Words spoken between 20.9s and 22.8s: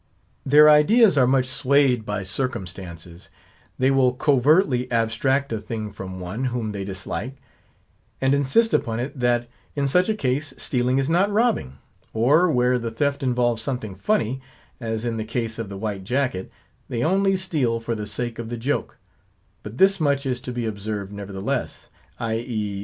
nevertheless, i. e.